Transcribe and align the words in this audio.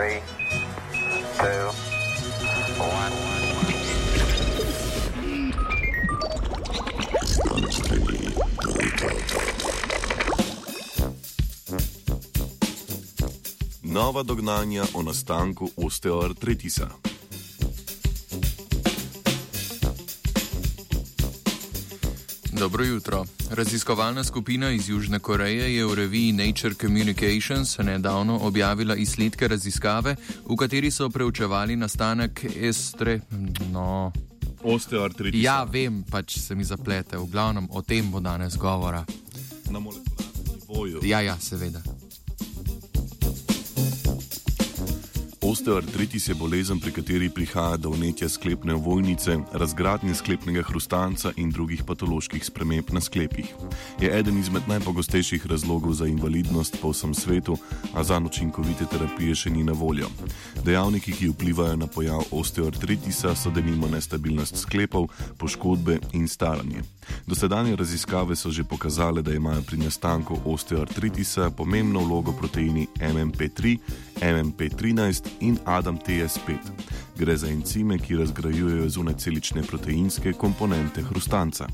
Three, 0.00 0.22
two, 1.36 1.66
one. 2.78 3.12
Nova 13.82 14.22
dognanja 14.22 14.84
o 14.94 15.02
nastanku 15.02 15.70
osteoartritisa. 15.76 17.09
Dobro 22.52 22.84
jutro. 22.84 23.24
Raziskovalna 23.50 24.24
skupina 24.24 24.70
iz 24.70 24.88
Južne 24.88 25.18
Koreje 25.18 25.76
je 25.76 25.86
v 25.86 25.94
reviji 25.94 26.32
Nature 26.32 26.74
Communications 26.74 27.78
nedavno 27.78 28.38
objavila 28.42 28.96
izsledke 28.96 29.48
raziskave, 29.48 30.16
v 30.48 30.56
kateri 30.56 30.90
so 30.90 31.08
preučevali 31.08 31.76
nastanek 31.76 32.44
estre. 32.56 33.20
No. 33.72 34.12
Osteoartritisa. 34.62 35.44
Ja, 35.44 35.64
vem, 35.64 36.02
pač 36.10 36.38
se 36.38 36.54
mi 36.54 36.64
zaplete, 36.64 37.16
v 37.16 37.26
glavnem 37.30 37.68
o 37.70 37.82
tem 37.82 38.10
bo 38.10 38.20
danes 38.20 38.56
govora. 38.56 39.04
Na 39.70 39.78
molekularnem 39.78 40.44
nivoju. 40.68 41.00
Ja, 41.02 41.20
ja, 41.20 41.38
seveda. 41.40 41.82
Osteoartritis 45.50 46.28
je 46.28 46.34
bolezen, 46.34 46.78
pri 46.78 46.92
kateri 46.94 47.28
prihaja 47.28 47.76
do 47.76 47.90
vnetja 47.90 48.28
sklepne 48.28 48.74
ovojnice, 48.74 49.34
razgradnje 49.52 50.14
sklepnega 50.14 50.62
hrustanca 50.62 51.32
in 51.36 51.50
drugih 51.50 51.82
patoloških 51.86 52.44
sprememb 52.46 52.92
na 52.94 53.00
sklepih. 53.00 53.50
Je 54.00 54.12
eden 54.18 54.38
izmed 54.38 54.68
najpogostejših 54.70 55.46
razlogov 55.50 55.96
za 55.98 56.06
invalidnost 56.06 56.78
po 56.82 56.92
vsem 56.94 57.14
svetu, 57.14 57.58
a 57.94 58.04
za 58.04 58.20
učinkovite 58.22 58.86
terapije 58.86 59.34
še 59.34 59.50
ni 59.50 59.64
na 59.66 59.72
voljo. 59.72 60.06
Dejavniki, 60.62 61.12
ki 61.18 61.32
vplivajo 61.34 61.76
na 61.82 61.86
pojav 61.86 62.22
osteoartritisa, 62.30 63.34
so 63.34 63.50
denimo 63.50 63.90
nestabilnost 63.90 64.56
sklepov, 64.56 65.10
poškodbe 65.38 65.98
in 66.12 66.28
staranje. 66.28 66.86
Dosedanje 67.26 67.76
raziskave 67.76 68.36
so 68.36 68.50
že 68.50 68.64
pokazale, 68.64 69.22
da 69.22 69.34
imajo 69.34 69.62
pri 69.62 69.78
nastanku 69.78 70.38
osteoartritisa 70.44 71.50
pomembno 71.50 72.00
vlogo 72.00 72.32
proteini 72.32 72.86
MMP3, 73.00 73.78
MMP13 74.20 75.28
in 75.40 75.58
ADAM-TS5. 75.64 76.56
Gre 77.18 77.36
za 77.36 77.48
encime, 77.48 77.98
ki 77.98 78.16
razgrajujejo 78.16 78.88
zunajcelične 78.88 79.62
proteinske 79.62 80.32
komponente 80.32 81.02
hrustanca. 81.02 81.66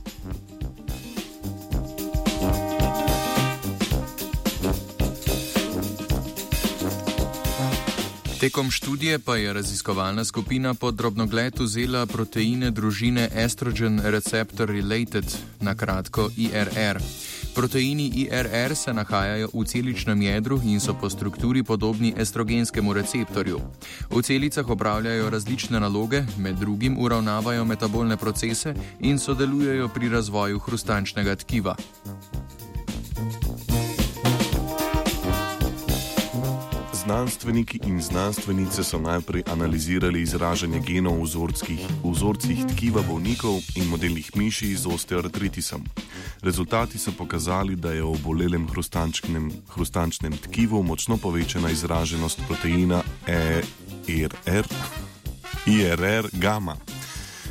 Tekom 8.41 8.71
študije 8.71 9.19
pa 9.19 9.37
je 9.37 9.53
raziskovalna 9.53 10.25
skupina 10.25 10.75
pod 10.75 10.95
drobnogled 10.95 11.55
vzela 11.59 12.07
proteine 12.07 12.71
družine 12.71 13.29
Estrogen 13.35 14.01
Receptor 14.05 14.69
Related, 14.69 15.25
na 15.61 15.75
kratko 15.75 16.29
IRR. 16.37 17.01
Proteini 17.55 18.13
IRR 18.15 18.75
se 18.75 18.93
nahajajo 18.93 19.49
v 19.55 19.65
celičnem 19.65 20.23
jedru 20.23 20.61
in 20.65 20.81
so 20.81 20.95
po 21.01 21.11
strukturi 21.11 21.63
podobni 21.63 22.15
estrogenskemu 22.17 22.93
receptorju. 22.93 23.61
V 24.11 24.23
celicah 24.23 24.69
opravljajo 24.69 25.31
različne 25.31 25.81
naloge, 25.81 26.23
med 26.37 26.57
drugim 26.57 26.99
uravnavajo 26.99 27.65
metabolne 27.65 28.17
procese 28.17 28.75
in 29.01 29.19
sodelujejo 29.19 29.89
pri 29.89 30.09
razvoju 30.09 30.59
hrustančnega 30.59 31.37
tkiva. 31.37 31.77
Znanstveniki 37.07 37.79
in 37.87 38.01
znanstvenice 38.03 38.85
so 38.85 38.99
najprej 38.99 39.43
analizirali 39.53 40.23
izražanje 40.23 40.81
genov 40.81 41.21
v 41.21 41.23
vzorcih, 41.23 41.81
v 42.03 42.11
vzorcih 42.11 42.65
tkiva 42.67 43.03
bolnikov 43.07 43.63
in 43.79 43.87
modelnih 43.87 44.27
miši 44.35 44.75
z 44.75 44.91
osteoartritisom. 44.91 45.87
Rezultati 46.43 46.99
so 46.99 47.15
pokazali, 47.15 47.77
da 47.77 47.93
je 47.95 48.03
v 48.03 48.11
obolelem 48.11 48.67
hrustančnem 49.71 50.35
tkivu 50.51 50.83
močno 50.83 51.17
povečana 51.17 51.71
izraženost 51.71 52.43
proteina 52.49 53.03
ERR, 53.27 54.67
IRR 55.67 56.27
gamma. 56.33 56.75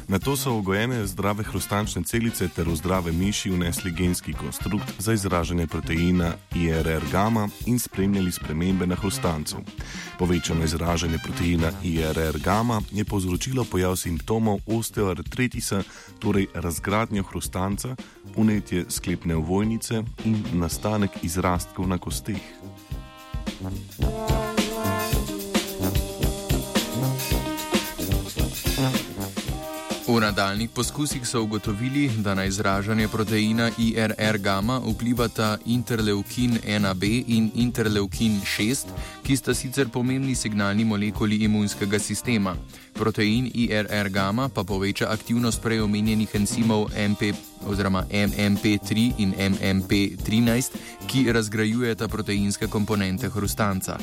Na 0.07 0.19
to 0.19 0.37
so 0.37 0.53
ugojene 0.53 1.07
zdrave 1.07 1.43
hrustančne 1.43 2.03
celice 2.03 2.47
ter 2.47 2.69
v 2.69 2.75
zdrave 2.75 3.11
miši 3.11 3.49
vnesli 3.49 3.91
genski 3.91 4.33
konstrukt 4.33 4.93
za 4.99 5.13
izražanje 5.13 5.67
proteina 5.67 6.33
IRR 6.55 7.03
gamma 7.11 7.49
in 7.65 7.79
spremljali 7.79 8.31
spremembe 8.31 8.87
na 8.87 8.95
hrustancu. 8.95 9.57
Povečano 10.19 10.63
izražanje 10.63 11.17
proteina 11.23 11.71
IRR 11.83 12.37
gamma 12.43 12.81
je 12.91 13.05
povzročilo 13.05 13.63
pojav 13.63 13.95
simptomov 13.95 14.59
osteoartritisa, 14.65 15.83
torej 16.19 16.47
razgradnjo 16.53 17.23
hrustanca, 17.23 17.95
unetje 18.35 18.85
sklepne 18.89 19.35
ovojnice 19.35 20.03
in 20.25 20.43
nastanek 20.53 21.11
izrastkov 21.23 21.87
na 21.87 21.97
kosteh. 21.97 22.41
V 30.07 30.19
nadaljnih 30.21 30.69
poskusih 30.69 31.27
so 31.27 31.41
ugotovili, 31.41 32.11
da 32.17 32.35
na 32.35 32.45
izražanje 32.45 33.07
proteina 33.07 33.71
IRR 33.77 34.37
gamma 34.37 34.77
vplivata 34.79 35.57
interleukin 35.65 36.59
1b 36.67 37.23
in 37.27 37.51
interleukin 37.55 38.41
6, 38.57 38.85
ki 39.23 39.37
sta 39.37 39.53
sicer 39.53 39.89
pomembni 39.89 40.35
signalni 40.35 40.85
molekuli 40.85 41.35
imunskega 41.35 41.99
sistema. 41.99 42.55
Protein 42.93 43.51
IRR 43.53 44.09
gamma 44.09 44.49
pa 44.49 44.63
poveča 44.63 45.07
aktivnost 45.09 45.61
prej 45.61 45.81
omenjenih 45.81 46.35
enzimov 46.35 46.89
MP 47.09 47.33
oziroma 47.65 48.05
MMP3 48.11 49.13
in 49.17 49.33
MMP13, 49.33 50.69
ki 51.07 51.31
razgrajujeta 51.31 52.07
proteinske 52.07 52.67
komponente 52.67 53.29
hrustanca. 53.29 53.97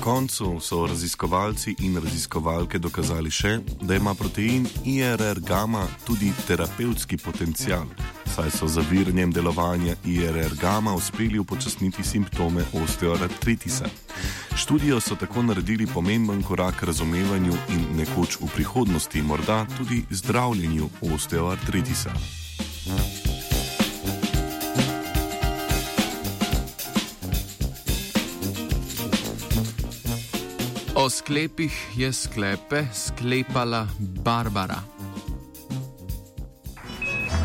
Koncu 0.00 0.60
so 0.60 0.86
raziskovalci 0.86 1.74
in 1.78 1.96
raziskovalke 2.00 2.78
dokazali 2.78 3.30
še, 3.30 3.58
da 3.82 3.94
ima 3.94 4.14
protein 4.14 4.66
IRR 4.84 5.40
gamma 5.40 5.84
tudi 6.06 6.32
terapevtski 6.46 7.16
potencial, 7.16 7.84
saj 8.34 8.50
so 8.50 8.68
z 8.68 8.80
zaviranjem 8.80 9.32
delovanja 9.32 9.96
IRR 10.04 10.56
gamma 10.60 10.94
uspeli 10.94 11.38
upočasniti 11.38 12.04
simptome 12.04 12.64
osteoartritisa. 12.82 13.90
Študijo 14.56 15.00
so 15.00 15.16
tako 15.16 15.42
naredili 15.42 15.86
pomemben 15.86 16.42
korak 16.42 16.80
k 16.80 16.88
razumevanju 16.90 17.56
in 17.68 17.84
nekoč 17.96 18.40
v 18.40 18.48
prihodnosti 18.54 19.22
morda 19.22 19.66
tudi 19.78 20.04
zdravljenju 20.10 20.88
osteoartritisa. 21.12 22.10
O 31.00 31.08
sklepih 31.08 31.72
je 31.96 32.12
sklepe 32.12 32.84
sklepala 32.92 33.88
Barbara. 33.98 34.76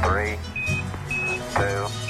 Three, 0.03 0.35
two, 1.55 2.04